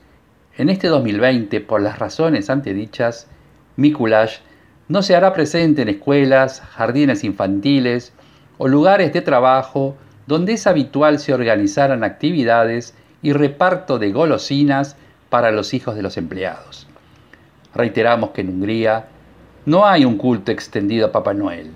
en 0.56 0.68
este 0.68 0.88
2020, 0.88 1.60
por 1.60 1.82
las 1.82 1.98
razones 1.98 2.48
antedichas, 2.48 3.28
Mikuláš 3.76 4.40
no 4.88 5.02
se 5.02 5.16
hará 5.16 5.32
presente 5.32 5.82
en 5.82 5.88
escuelas, 5.88 6.60
jardines 6.60 7.24
infantiles 7.24 8.12
o 8.56 8.68
lugares 8.68 9.12
de 9.12 9.20
trabajo 9.20 9.96
donde 10.26 10.54
es 10.54 10.66
habitual 10.66 11.18
se 11.18 11.34
organizaran 11.34 12.04
actividades 12.04 12.94
y 13.22 13.32
reparto 13.32 13.98
de 13.98 14.12
golosinas 14.12 14.96
para 15.28 15.50
los 15.50 15.74
hijos 15.74 15.96
de 15.96 16.02
los 16.02 16.16
empleados. 16.16 16.86
Reiteramos 17.74 18.30
que 18.30 18.40
en 18.40 18.50
Hungría 18.50 19.08
no 19.66 19.84
hay 19.84 20.04
un 20.04 20.16
culto 20.16 20.52
extendido 20.52 21.06
a 21.06 21.12
Papá 21.12 21.34
Noel. 21.34 21.72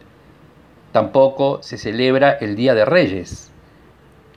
Tampoco 0.93 1.61
se 1.63 1.77
celebra 1.77 2.31
el 2.33 2.55
Día 2.55 2.75
de 2.75 2.85
Reyes. 2.85 3.51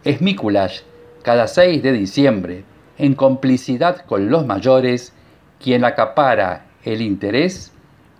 Es 0.03 0.21
Mikuláš 0.21 0.83
cada 1.21 1.47
6 1.47 1.81
de 1.83 1.93
diciembre, 1.93 2.65
en 2.97 3.13
complicidad 3.13 4.05
con 4.05 4.29
los 4.29 4.45
mayores, 4.45 5.13
quien 5.59 5.85
acapara 5.85 6.65
el 6.83 7.01
interés 7.01 7.71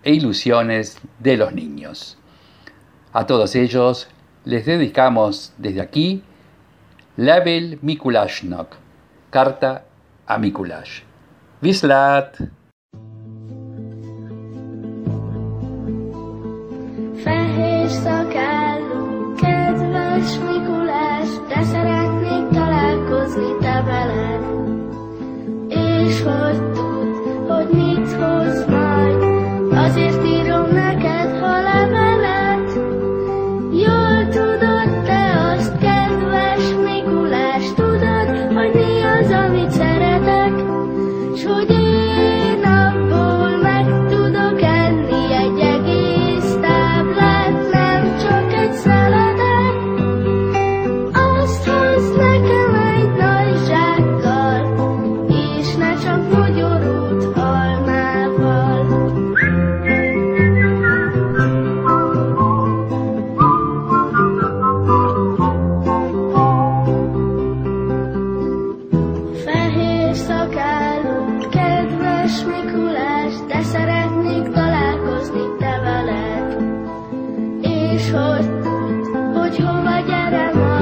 e 0.04 0.14
ilusiones 0.14 1.00
de 1.20 1.36
los 1.36 1.54
niños. 1.54 2.18
A 3.12 3.26
todos 3.26 3.56
ellos 3.56 4.08
les 4.46 4.66
dedicamos 4.66 5.54
desde 5.58 5.82
aquí 5.82 6.24
Label 7.18 7.80
Mikulashnok, 7.82 8.76
carta 9.30 9.86
a 10.28 10.38
Mikulash. 10.38 11.02
Vislat! 11.62 12.63
Fehér 17.84 18.02
szakállú, 18.04 19.34
kedves 19.36 20.40
Mikulás, 20.40 21.28
de 21.48 21.62
szeretnék 21.64 22.48
találkozni 22.52 23.58
te. 23.60 24.40
Én 25.70 26.06
hogy, 26.24 26.73
Yo 79.64 79.82
bailaré 79.82 80.73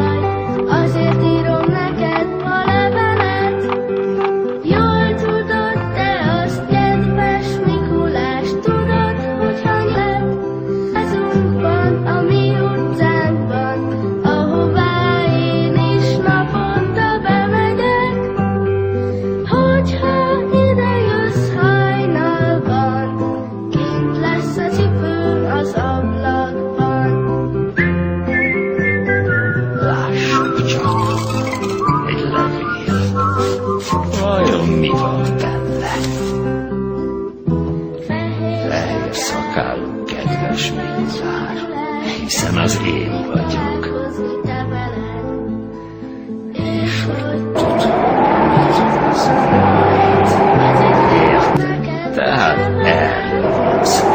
Bundan 52.58 52.86
eğer 52.86 53.44
olmazsa 53.44 54.08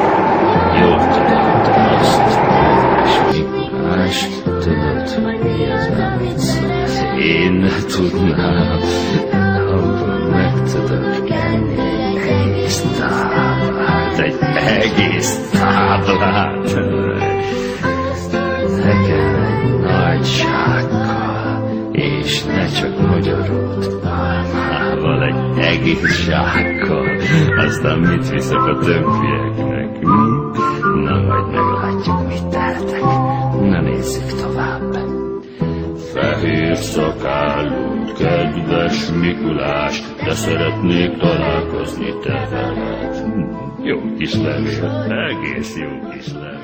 yoktu 0.80 1.20
dost. 1.90 2.20
Aşk 4.04 4.30
tutmaz, 4.44 5.14
seni 6.86 7.68
tutmaz, 7.88 8.86
kalbimektedir 9.32 11.28
kendi. 11.28 11.86
Estağfurullah, 12.66 14.18
estağfurullah. 15.18 16.85
Egész 25.86 26.24
zsákkal, 26.24 27.16
aztán 27.56 27.98
mit 27.98 28.30
viszek 28.30 28.58
a 28.58 28.78
többieknek, 28.78 29.96
hm? 29.98 31.00
Na 31.04 31.20
majd 31.20 31.46
meglátjuk, 31.50 32.28
mit 32.28 32.46
tehetek. 32.46 33.02
Na 33.60 33.80
nézzük 33.80 34.40
tovább. 34.40 34.96
Fehér 36.14 36.76
szakálú, 36.76 38.04
kedves 38.18 39.10
Mikulás, 39.20 40.02
de 40.24 40.34
szeretnék 40.34 41.16
találkozni 41.16 42.14
te 42.22 42.48
veled. 42.50 43.16
Hm, 43.16 43.84
Jó 43.84 43.98
kis 44.18 44.34
levél, 44.34 45.06
egész 45.08 45.76
jó 45.76 46.08
kis 46.10 46.32
levél. 46.32 46.55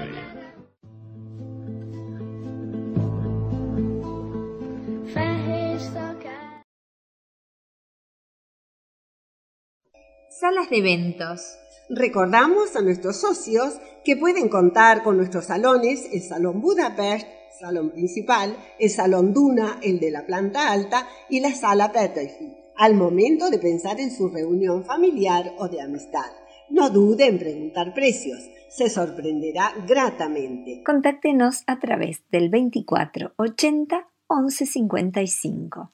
Salas 10.41 10.71
de 10.71 10.79
eventos. 10.79 11.59
Recordamos 11.91 12.75
a 12.75 12.81
nuestros 12.81 13.21
socios 13.21 13.75
que 14.03 14.17
pueden 14.17 14.49
contar 14.49 15.03
con 15.03 15.19
nuestros 15.19 15.45
salones, 15.45 16.09
el 16.11 16.23
Salón 16.23 16.63
Budapest, 16.63 17.29
salón 17.61 17.91
principal, 17.91 18.57
el 18.79 18.89
Salón 18.89 19.35
Duna, 19.35 19.79
el 19.83 20.01
de 20.01 20.11
la 20.11 20.25
planta 20.25 20.73
alta 20.73 21.07
y 21.29 21.41
la 21.41 21.53
Sala 21.53 21.93
Peterfield, 21.93 22.55
al 22.77 22.95
momento 22.95 23.51
de 23.51 23.59
pensar 23.59 24.01
en 24.01 24.11
su 24.11 24.31
reunión 24.31 24.87
familiar 24.87 25.53
o 25.59 25.69
de 25.69 25.83
amistad. 25.83 26.33
No 26.71 26.89
dude 26.89 27.27
en 27.27 27.39
preguntar 27.39 27.93
precios, 27.93 28.41
se 28.71 28.89
sorprenderá 28.89 29.75
gratamente. 29.87 30.83
Contáctenos 30.83 31.63
a 31.67 31.79
través 31.79 32.23
del 32.31 32.49
24 32.49 33.35
80 33.37 34.09
11 34.29 34.67
55. 34.67 35.91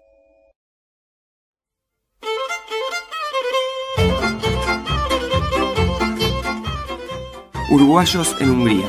Uruguayos 7.71 8.35
en 8.41 8.49
Hungría, 8.49 8.89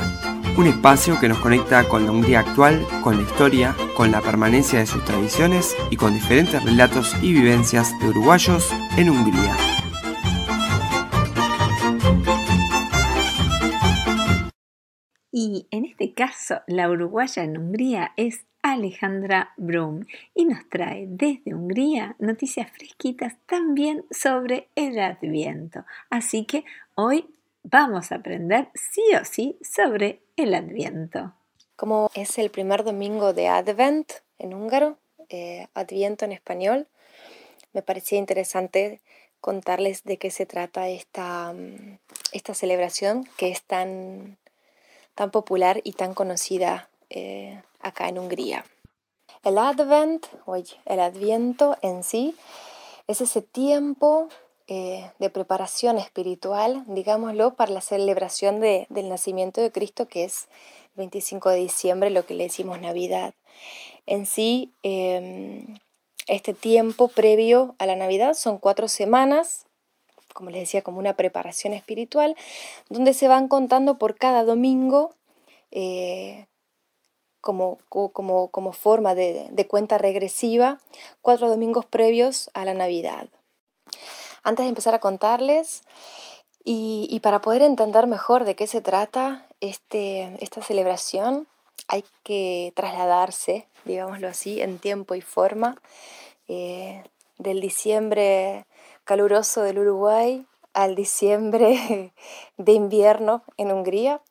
un 0.58 0.66
espacio 0.66 1.20
que 1.20 1.28
nos 1.28 1.40
conecta 1.40 1.84
con 1.90 2.06
la 2.06 2.14
Hungría 2.14 2.40
actual, 2.40 2.88
con 3.04 3.18
la 3.18 3.24
historia, 3.24 3.76
con 3.94 4.10
la 4.10 4.22
permanencia 4.22 4.80
de 4.80 4.86
sus 4.86 5.04
tradiciones 5.04 5.76
y 5.90 5.98
con 5.98 6.14
diferentes 6.14 6.64
relatos 6.64 7.14
y 7.22 7.34
vivencias 7.34 7.92
de 8.00 8.08
uruguayos 8.08 8.72
en 8.98 9.10
Hungría. 9.10 9.58
Y 15.30 15.68
en 15.72 15.84
este 15.84 16.14
caso, 16.14 16.62
la 16.66 16.90
uruguaya 16.90 17.44
en 17.44 17.58
Hungría 17.58 18.14
es 18.16 18.46
Alejandra 18.62 19.52
Brum 19.58 20.06
y 20.34 20.46
nos 20.46 20.70
trae 20.70 21.06
desde 21.06 21.54
Hungría 21.54 22.16
noticias 22.18 22.72
fresquitas 22.72 23.36
también 23.46 24.06
sobre 24.10 24.70
el 24.76 25.00
Adviento. 25.00 25.84
Así 26.10 26.46
que 26.46 26.64
hoy 26.96 27.26
vamos 27.64 28.12
a 28.12 28.16
aprender 28.16 28.70
sí 28.74 29.04
o 29.20 29.26
sí 29.26 29.58
sobre 29.62 30.22
el 30.36 30.54
Adviento. 30.54 31.34
Como 31.76 32.10
es 32.14 32.38
el 32.38 32.50
primer 32.52 32.84
domingo 32.84 33.34
de 33.34 33.48
Advent 33.48 34.12
en 34.38 34.54
húngaro, 34.54 34.98
eh, 35.30 35.68
Adviento 35.74 36.26
en 36.26 36.32
español, 36.32 36.88
me 37.74 37.82
parecía 37.82 38.18
interesante 38.18 39.02
contarles 39.42 40.04
de 40.04 40.18
qué 40.18 40.32
se 40.32 40.46
trata 40.46 40.90
esta, 40.90 41.54
mm, 41.54 42.00
esta 42.34 42.54
celebración 42.54 43.26
que 43.38 43.52
es 43.52 43.64
tan, 43.64 44.38
tan 45.16 45.32
popular 45.32 45.82
y 45.84 45.94
tan 45.94 46.14
conocida 46.14 46.90
eh, 47.10 47.62
acá 47.80 48.10
en 48.10 48.20
Hungría. 48.20 48.66
El 49.44 49.58
Advent, 49.58 50.26
o 50.46 50.56
el 50.56 51.00
Adviento 51.00 51.78
en 51.82 52.04
sí, 52.04 52.36
es 53.08 53.22
ese 53.22 53.42
tiempo 53.42 54.30
eh, 54.70 55.12
de 55.20 55.32
preparación 55.32 56.00
espiritual, 56.00 56.84
digámoslo, 56.88 57.56
para 57.56 57.74
la 57.74 57.82
celebración 57.82 58.62
de- 58.62 58.88
del 58.90 59.10
nacimiento 59.10 59.62
de 59.62 59.72
Cristo, 59.74 60.08
que 60.08 60.26
es 60.26 60.48
25 60.96 61.50
de 61.50 61.58
diciembre, 61.58 62.12
lo 62.12 62.26
que 62.28 62.36
le 62.36 62.46
decimos 62.46 62.80
Navidad. 62.82 63.34
En 64.08 64.26
sí, 64.28 64.74
eh, 64.84 65.66
este 66.28 66.54
tiempo 66.54 67.08
previo 67.10 67.76
a 67.80 67.86
la 67.88 67.96
Navidad 67.96 68.34
son 68.36 68.60
cuatro 68.60 68.88
semanas, 68.88 69.66
como 70.34 70.52
les 70.52 70.62
decía, 70.62 70.82
como 70.84 71.00
una 71.00 71.16
preparación 71.16 71.74
espiritual, 71.74 72.36
donde 72.90 73.14
se 73.14 73.28
van 73.28 73.48
contando 73.50 73.98
por 73.98 74.16
cada 74.18 74.44
domingo 74.46 75.16
eh, 75.72 76.48
como, 77.42 77.80
co- 77.90 78.10
como, 78.12 78.50
como 78.50 78.74
forma 78.74 79.16
de 79.16 79.68
cuenta 79.68 79.98
regresiva, 79.98 80.80
cuatro 81.22 81.50
domingos 81.50 81.86
previos 81.86 82.50
a 82.54 82.66
la 82.66 82.74
Navidad. 82.74 83.30
Antes 84.44 84.66
de 84.66 84.70
empezar 84.70 84.94
a 84.94 85.00
contarles, 85.00 85.84
y, 86.64 87.08
y 87.10 87.22
para 87.22 87.42
poder 87.42 87.62
entender 87.62 88.08
mejor 88.08 88.44
de 88.44 88.56
qué 88.56 88.68
se 88.68 88.82
trata 88.82 89.48
este, 89.62 90.36
esta 90.42 90.62
celebración, 90.62 91.48
hay 91.88 92.04
que 92.24 92.74
trasladarse, 92.76 93.68
digámoslo 93.86 94.28
así, 94.28 94.62
en 94.62 94.80
tiempo 94.80 95.16
y 95.16 95.22
forma, 95.22 95.76
eh, 96.48 97.04
del 97.38 97.62
diciembre 97.62 98.66
caluroso 99.04 99.62
del 99.62 99.80
Uruguay 99.80 100.46
al 100.74 100.96
diciembre 100.96 102.14
de 102.58 102.72
invierno 102.74 103.44
en 103.58 103.72
Hungría. 103.72 104.22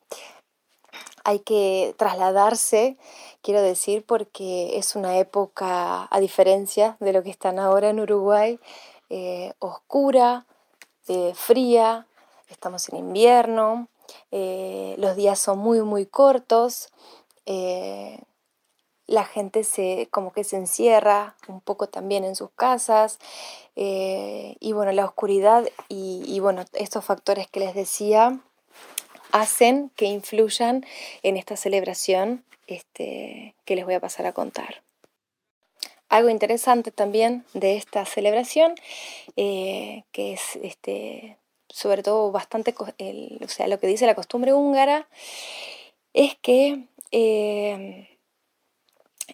Hay 1.25 1.39
que 1.39 1.93
trasladarse, 1.97 2.97
quiero 3.41 3.61
decir, 3.61 4.05
porque 4.05 4.77
es 4.77 4.95
una 4.95 5.17
época, 5.17 6.07
a 6.09 6.19
diferencia 6.19 6.97
de 6.99 7.13
lo 7.13 7.23
que 7.23 7.29
están 7.29 7.59
ahora 7.59 7.89
en 7.89 7.99
Uruguay, 7.99 8.59
eh, 9.09 9.53
oscura, 9.59 10.45
eh, 11.07 11.33
fría, 11.35 12.07
estamos 12.49 12.89
en 12.89 12.97
invierno, 12.97 13.87
eh, 14.31 14.95
los 14.97 15.15
días 15.15 15.39
son 15.39 15.59
muy, 15.59 15.81
muy 15.81 16.05
cortos, 16.05 16.89
la 19.07 19.25
gente 19.25 19.63
se, 19.63 20.07
como 20.11 20.31
que 20.31 20.43
se 20.43 20.55
encierra 20.55 21.35
un 21.47 21.61
poco 21.61 21.89
también 21.89 22.23
en 22.23 22.35
sus 22.35 22.51
casas, 22.51 23.17
y 23.75 24.71
bueno, 24.73 24.91
la 24.91 25.05
oscuridad 25.05 25.67
y, 25.87 26.21
y 26.27 26.39
bueno, 26.39 26.63
estos 26.73 27.03
factores 27.05 27.47
que 27.47 27.59
les 27.59 27.73
decía 27.73 28.39
hacen 29.31 29.89
que 29.95 30.05
influyan 30.05 30.85
en 31.23 31.37
esta 31.37 31.55
celebración 31.55 32.43
este, 32.67 33.55
que 33.65 33.75
les 33.75 33.85
voy 33.85 33.95
a 33.95 33.99
pasar 33.99 34.27
a 34.27 34.33
contar. 34.33 34.83
Algo 36.09 36.29
interesante 36.29 36.91
también 36.91 37.45
de 37.53 37.75
esta 37.75 38.05
celebración, 38.05 38.73
eh, 39.35 40.03
que 40.11 40.33
es 40.33 40.57
este, 40.61 41.37
sobre 41.69 42.03
todo 42.03 42.31
bastante, 42.31 42.75
o 42.77 43.47
sea, 43.47 43.67
lo 43.67 43.79
que 43.79 43.87
dice 43.87 44.07
la 44.07 44.15
costumbre 44.15 44.53
húngara, 44.53 45.07
es 46.13 46.35
que 46.41 46.83
eh, 47.11 48.09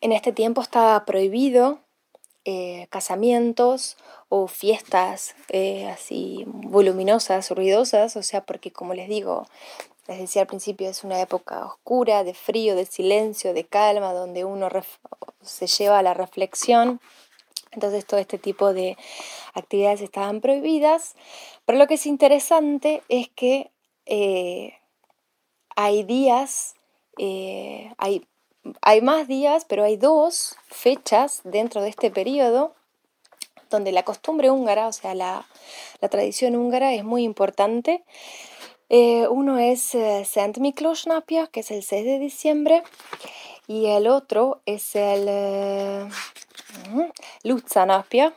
en 0.01 0.11
este 0.11 0.31
tiempo 0.33 0.61
está 0.61 1.03
prohibido 1.05 1.79
eh, 2.47 2.88
casamientos 2.91 3.97
o 4.29 4.47
fiestas 4.47 5.35
eh, 5.49 5.88
así 5.88 6.43
voluminosas, 6.45 7.49
ruidosas, 7.51 8.15
o 8.17 8.23
sea, 8.23 8.45
porque 8.45 8.71
como 8.71 8.93
les 8.93 9.09
digo, 9.09 9.47
les 10.07 10.19
decía 10.19 10.43
al 10.43 10.47
principio, 10.47 10.89
es 10.89 11.03
una 11.03 11.19
época 11.21 11.65
oscura, 11.65 12.23
de 12.23 12.33
frío, 12.33 12.75
de 12.75 12.85
silencio, 12.85 13.53
de 13.53 13.65
calma, 13.65 14.13
donde 14.13 14.45
uno 14.45 14.69
se 15.41 15.67
lleva 15.67 15.99
a 15.99 16.03
la 16.03 16.13
reflexión. 16.13 17.01
Entonces 17.71 18.05
todo 18.05 18.19
este 18.19 18.37
tipo 18.37 18.73
de 18.73 18.97
actividades 19.53 20.01
estaban 20.01 20.41
prohibidas. 20.41 21.15
Pero 21.65 21.79
lo 21.79 21.87
que 21.87 21.95
es 21.95 22.05
interesante 22.05 23.03
es 23.09 23.29
que 23.29 23.71
eh, 24.05 24.77
hay 25.75 26.03
días, 26.03 26.75
eh, 27.17 27.91
hay, 27.97 28.27
hay 28.81 29.01
más 29.01 29.27
días, 29.27 29.65
pero 29.65 29.83
hay 29.83 29.97
dos 29.97 30.55
fechas 30.67 31.41
dentro 31.43 31.81
de 31.81 31.89
este 31.89 32.11
periodo 32.11 32.75
donde 33.69 33.91
la 33.91 34.03
costumbre 34.03 34.51
húngara, 34.51 34.87
o 34.87 34.93
sea, 34.93 35.15
la, 35.15 35.47
la 35.99 36.09
tradición 36.09 36.55
húngara 36.55 36.93
es 36.93 37.03
muy 37.03 37.23
importante. 37.23 38.03
Eh, 38.89 39.27
uno 39.27 39.57
es 39.57 39.95
eh, 39.95 40.25
Saint 40.25 40.57
Miklos 40.59 41.07
Napia, 41.07 41.47
que 41.47 41.61
es 41.61 41.71
el 41.71 41.81
6 41.81 42.05
de 42.05 42.19
diciembre, 42.19 42.83
y 43.67 43.87
el 43.87 44.07
otro 44.07 44.61
es 44.65 44.95
el 44.95 45.25
eh, 45.27 46.07
Lutza 47.43 47.85
Napia, 47.85 48.33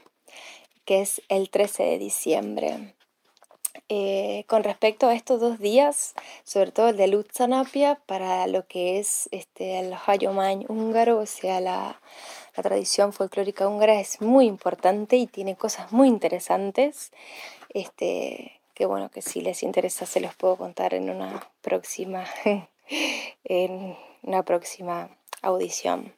que 0.87 1.03
es 1.03 1.21
el 1.29 1.51
13 1.51 1.83
de 1.83 1.99
diciembre. 1.99 2.95
Eh, 3.91 4.45
con 4.49 4.65
respecto 4.65 5.07
a 5.07 5.15
estos 5.15 5.41
dos 5.41 5.59
días, 5.59 6.15
sobre 6.45 6.73
todo 6.73 6.89
el 6.89 6.97
de 6.97 7.09
Lutza 7.09 7.47
Napia, 7.47 8.01
para 8.07 8.47
lo 8.47 8.67
que 8.67 8.99
es 8.99 9.29
este, 9.33 9.79
el 9.79 9.95
Hayomañ 10.07 10.65
húngaro, 10.69 11.19
o 11.19 11.27
sea, 11.27 11.61
la, 11.61 12.01
la 12.57 12.63
tradición 12.63 13.13
folclórica 13.13 13.69
húngara 13.69 14.01
es 14.01 14.21
muy 14.21 14.47
importante 14.47 15.17
y 15.17 15.27
tiene 15.27 15.57
cosas 15.57 15.93
muy 15.93 16.09
interesantes. 16.09 17.13
Este, 17.71 18.58
que 18.79 18.87
bueno, 18.87 19.11
que 19.11 19.23
si 19.23 19.41
les 19.41 19.65
interesa 19.65 20.07
se 20.07 20.21
los 20.21 20.37
puedo 20.37 20.55
contar 20.57 20.95
en 20.95 21.11
una 21.11 21.51
próxima, 21.63 22.25
en 23.45 23.97
una 24.23 24.45
próxima 24.45 25.11
audición. 25.43 26.15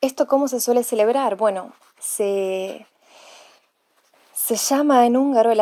¿Esto 0.00 0.28
cómo 0.28 0.46
se 0.46 0.60
suele 0.60 0.84
celebrar? 0.84 1.34
Bueno, 1.34 1.72
se, 1.98 2.86
se 4.32 4.54
llama 4.54 5.04
en 5.04 5.16
húngaro 5.16 5.50
el 5.50 5.60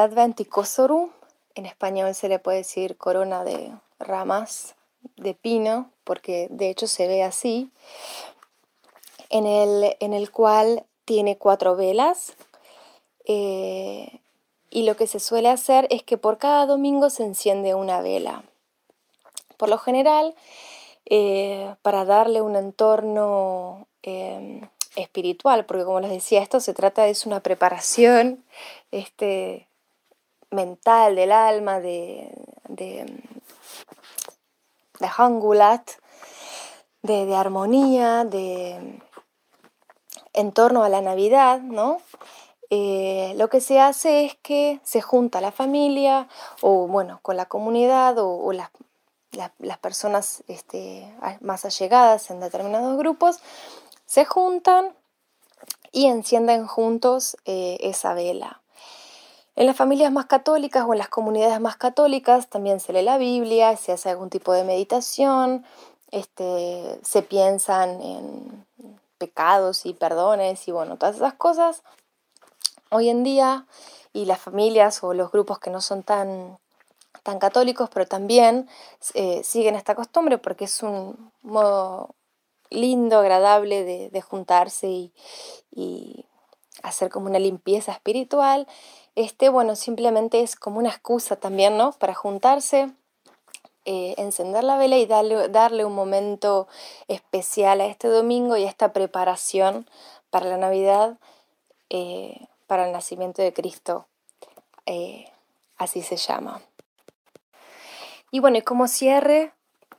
Kosoru, 0.51 1.13
en 1.55 1.65
español 1.65 2.15
se 2.15 2.29
le 2.29 2.39
puede 2.39 2.59
decir 2.59 2.99
corona 2.99 3.43
de 3.43 3.73
ramas 3.99 4.75
de 5.17 5.33
pino, 5.33 5.91
porque 6.05 6.49
de 6.51 6.69
hecho 6.69 6.89
se 6.89 7.09
ve 7.09 7.23
así, 7.23 7.71
en 9.31 9.47
el, 9.47 9.97
en 9.99 10.13
el 10.13 10.31
cual 10.31 10.85
tiene 11.07 11.39
cuatro 11.39 11.75
velas. 11.75 12.35
Eh, 13.25 14.21
y 14.71 14.85
lo 14.85 14.97
que 14.97 15.07
se 15.07 15.21
suele 15.21 15.49
hacer 15.49 15.87
es 15.91 16.03
que 16.03 16.17
por 16.17 16.39
cada 16.39 16.67
domingo 16.67 17.11
se 17.11 17.25
enciende 17.25 17.75
una 17.75 18.01
vela. 18.01 18.45
Por 19.57 19.69
lo 19.69 19.79
general, 19.79 20.35
eh, 21.07 21.75
para 21.83 22.05
darle 22.05 22.41
un 22.41 22.57
entorno 22.57 23.89
eh, 24.03 24.63
espiritual, 24.97 25.67
porque 25.67 25.85
como 25.85 26.01
les 26.01 26.11
decía, 26.11 26.41
esto 26.41 26.61
se 26.61 26.73
trata 26.73 27.03
de 27.03 27.17
una 27.27 27.41
preparación 27.41 28.45
este, 28.93 29.69
mental 30.51 31.17
del 31.17 31.33
alma, 31.33 31.81
de, 31.81 32.31
de, 32.69 33.07
de 35.01 35.09
hangulat, 35.09 35.91
de, 37.03 37.27
de 37.27 37.35
armonía, 37.35 38.25
de 38.25 39.01
en 40.33 40.53
torno 40.53 40.85
a 40.85 40.89
la 40.89 41.01
Navidad, 41.01 41.61
¿no? 41.61 42.01
Eh, 42.71 43.35
lo 43.37 43.49
que 43.51 43.61
se 43.61 43.81
hace 43.81 44.25
es 44.25 44.37
que 44.37 44.81
se 44.85 45.01
junta 45.01 45.41
la 45.41 45.51
familia 45.51 46.29
o 46.61 46.87
bueno, 46.87 47.19
con 47.23 47.37
la 47.37 47.47
comunidad 47.47 48.17
o, 48.19 48.31
o 48.31 48.53
las, 48.53 48.71
la, 49.33 49.53
las 49.59 49.79
personas 49.79 50.45
este, 50.47 51.13
más 51.41 51.65
allegadas 51.65 52.31
en 52.31 52.39
determinados 52.39 52.97
grupos, 52.97 53.41
se 54.07 54.25
juntan 54.25 54.95
y 55.93 56.07
encienden 56.07 56.67
juntos 56.67 57.37
eh, 57.45 57.79
esa 57.81 58.15
vela. 58.15 58.61
En 59.57 59.67
las 59.67 59.77
familias 59.77 60.13
más 60.13 60.27
católicas 60.27 60.85
o 60.87 60.93
en 60.93 60.99
las 60.99 61.09
comunidades 61.09 61.61
más 61.61 61.77
católicas 61.77 62.49
también 62.49 62.81
se 62.81 62.93
lee 62.93 63.03
la 63.03 63.19
Biblia, 63.19 63.77
se 63.77 63.93
hace 63.93 64.11
algún 64.11 64.31
tipo 64.31 64.53
de 64.53 64.65
meditación, 64.65 65.65
este, 66.13 66.99
se 67.03 67.23
piensan 67.23 68.01
en 68.01 68.67
pecados 69.19 69.85
y 69.87 69.93
perdones 69.93 70.67
y 70.67 70.73
bueno, 70.73 70.97
todas 70.97 71.17
esas 71.17 71.35
cosas 71.35 71.83
hoy 72.91 73.09
en 73.09 73.23
día 73.23 73.67
y 74.13 74.25
las 74.25 74.41
familias 74.41 75.03
o 75.03 75.15
los 75.15 75.31
grupos 75.31 75.59
que 75.59 75.71
no 75.71 75.81
son 75.81 76.03
tan, 76.03 76.59
tan 77.23 77.39
católicos, 77.39 77.89
pero 77.93 78.07
también 78.07 78.69
eh, 79.15 79.43
siguen 79.45 79.75
esta 79.75 79.95
costumbre 79.95 80.39
porque 80.39 80.65
es 80.65 80.83
un 80.83 81.33
modo 81.43 82.15
lindo, 82.71 83.19
agradable 83.19 83.85
de, 84.11 84.21
juntarse 84.21 84.89
y, 84.89 85.13
y, 85.73 86.25
hacer 86.83 87.11
como 87.11 87.27
una 87.27 87.39
limpieza 87.39 87.93
espiritual. 87.93 88.67
Este, 89.17 89.49
bueno, 89.49 89.77
simplemente 89.77 90.41
es 90.41 90.57
como 90.57 90.79
una 90.79 90.89
excusa 90.89 91.37
también, 91.37 91.77
¿no? 91.77 91.93
Para 91.93 92.15
juntarse, 92.15 92.91
eh, 93.85 94.15
encender 94.19 94.63
la 94.63 94.77
vela 94.77 94.99
y 94.99 95.07
darle, 95.07 95.49
darle 95.49 95.85
un 95.85 95.95
momento 95.95 96.69
especial 97.09 97.81
a 97.81 97.87
este 97.87 98.09
domingo 98.09 98.57
y 98.57 98.65
a 98.65 98.69
esta 98.69 98.93
preparación 98.93 99.89
para 100.31 100.47
la 100.47 100.57
Navidad. 100.57 101.19
Eh, 101.91 102.47
para 102.71 102.87
el 102.87 102.93
nacimiento 102.93 103.43
de 103.43 103.53
Cristo, 103.53 104.07
eh, 104.87 105.25
así 105.77 106.03
se 106.03 106.17
llama. 106.17 106.61
Y 108.31 108.39
bueno, 108.39 108.59
y 108.59 108.63
como 108.63 108.87
cierre 108.87 109.51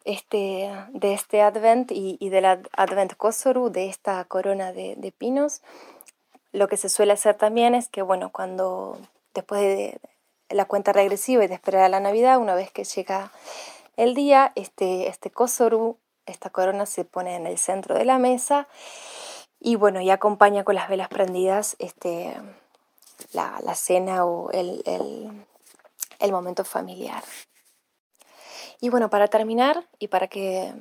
este, 0.05 0.71
de 0.93 1.13
este 1.13 1.41
Advent 1.41 1.91
y, 1.91 2.15
y 2.21 2.29
del 2.29 2.45
Advent 2.45 3.17
Kosoru, 3.17 3.71
de 3.71 3.89
esta 3.89 4.23
corona 4.23 4.71
de, 4.71 5.13
pinos, 5.17 5.62
lo 6.53 6.69
que 6.69 6.77
se 6.77 6.88
suele 6.88 7.12
hacer 7.12 7.36
también 7.36 7.75
es 7.75 7.89
que, 7.89 8.03
bueno, 8.03 8.31
cuando 8.31 8.97
después 9.34 9.60
de 9.60 9.99
la 10.47 10.63
cuenta 10.63 10.93
regresiva 10.93 11.43
y 11.43 11.47
de 11.47 11.55
esperar 11.55 11.84
a 11.84 11.89
la 11.89 11.99
Navidad, 11.99 12.38
una 12.38 12.55
vez 12.55 12.71
que 12.71 12.86
llega 12.86 13.34
el 13.97 14.15
día, 14.15 14.53
este, 14.55 15.10
este 15.10 15.29
Kosoru, 15.29 15.97
esta 16.25 16.49
corona 16.49 16.86
se 16.86 17.03
pone 17.03 17.36
en 17.36 17.47
el 17.47 17.57
centro 17.57 17.95
de 17.95 18.05
la 18.05 18.17
mesa 18.17 18.69
y 19.60 19.75
bueno, 19.75 19.99
y 19.99 20.10
acompaña 20.10 20.63
con 20.63 20.75
las 20.75 20.88
velas 20.88 21.10
prendidas 21.10 21.75
este, 21.77 22.34
la, 23.34 23.60
la 23.63 23.75
cena 23.75 24.25
o 24.25 24.51
el, 24.51 24.81
el, 24.86 25.45
el 26.19 26.31
momento 26.31 26.63
familiar. 26.63 27.23
Y 28.79 28.89
bueno, 28.89 29.10
para 29.10 29.27
terminar 29.27 29.88
y 29.99 30.07
para 30.07 30.27
que 30.27 30.73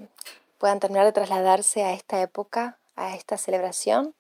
puedan 0.59 0.81
terminar 0.81 1.05
de 1.07 1.13
trasladarse 1.13 1.85
a 1.85 1.93
esta 1.93 2.21
época, 2.21 2.79
a 2.97 3.15
esta 3.15 3.37
celebración, 3.37 4.15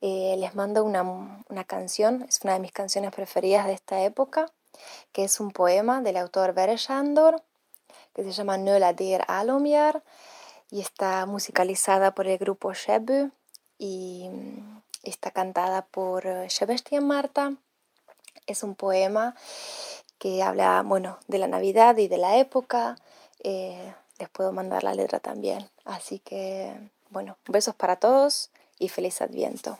eh, 0.00 0.34
les 0.38 0.54
mando 0.54 0.84
una, 0.84 1.02
una, 1.48 1.64
canción, 1.64 2.26
es 2.28 2.40
una 2.42 2.54
de 2.54 2.60
mis 2.60 2.72
canciones 2.72 3.12
preferidas 3.12 3.66
de 3.66 3.72
esta 3.72 4.02
época, 4.02 4.46
que 5.12 5.24
es 5.24 5.38
un 5.38 5.52
poema 5.52 6.02
del 6.02 6.16
autor 6.16 6.54
Bere 6.54 6.76
Shandor, 6.76 7.42
que 8.12 8.24
se 8.24 8.32
llama 8.32 8.58
Nöla 8.58 8.92
der 8.92 9.24
Alomyar, 9.28 10.02
y 10.70 10.80
está 10.80 11.26
musicalizada 11.26 12.14
por 12.14 12.26
el 12.26 12.38
grupo 12.38 12.72
Shebu 12.72 13.30
y 13.78 14.30
está 15.02 15.30
cantada 15.30 15.82
por 15.86 16.24
Sebastián 16.48 17.06
Marta. 17.06 17.54
Es 18.46 18.62
un 18.62 18.74
poema 18.74 19.34
que 20.18 20.42
habla, 20.42 20.82
bueno, 20.84 21.18
de 21.28 21.38
la 21.38 21.48
Navidad 21.48 21.96
y 21.98 22.08
de 22.08 22.18
la 22.18 22.36
época. 22.36 22.96
Eh, 23.42 23.94
les 24.18 24.28
puedo 24.28 24.52
mandar 24.52 24.84
la 24.84 24.94
letra 24.94 25.20
también. 25.20 25.68
Así 25.84 26.18
que, 26.20 26.72
bueno, 27.10 27.36
besos 27.48 27.74
para 27.74 27.96
todos 27.96 28.50
y 28.78 28.88
feliz 28.88 29.20
Adviento. 29.20 29.78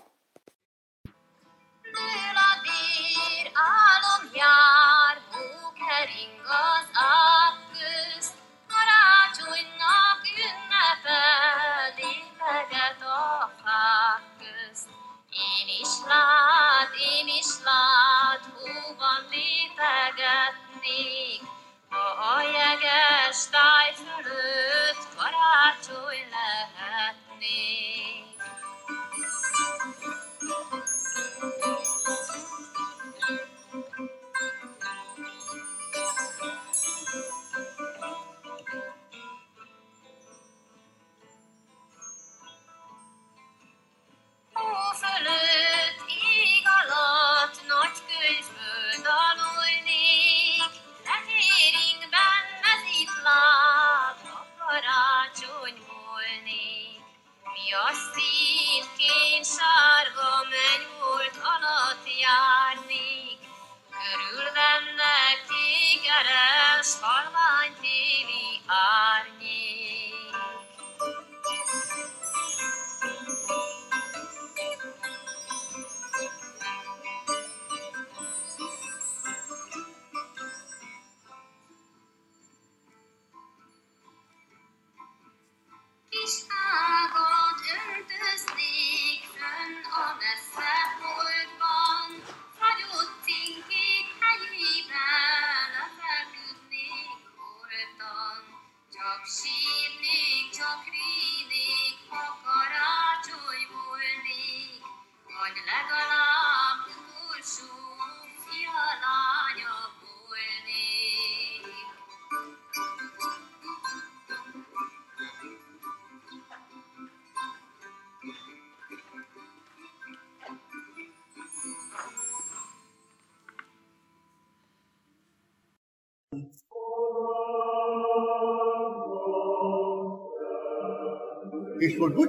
Is 17.43 17.55
lát, 17.65 18.45
húban 18.55 19.23
lépegetnék, 19.31 20.63
ha 21.91 22.05
a 22.35 22.43
jeges 22.43 23.39
táj 23.51 23.91
fölött 24.03 25.03
karácsony 25.17 26.23
lehetnék. 26.37 28.32